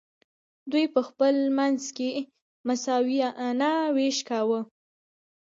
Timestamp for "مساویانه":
2.67-3.71